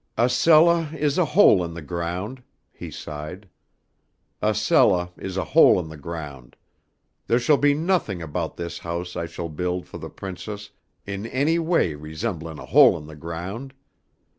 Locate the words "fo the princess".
9.85-10.71